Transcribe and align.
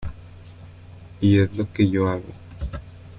Y 1.19 1.37
es 1.37 1.53
lo 1.55 1.71
que 1.71 1.87
yo 1.87 2.09
hago. 2.09 2.31